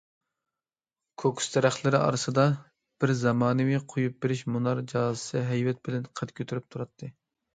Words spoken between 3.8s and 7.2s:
قويۇپ بېرىش مۇنار جازىسى ھەيۋەت بىلەن قەد كۆتۈرۈپ تۇراتتى.